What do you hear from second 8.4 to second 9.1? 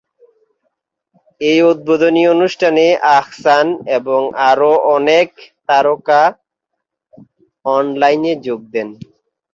যোগ দেন।